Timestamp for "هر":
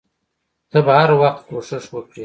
0.99-1.11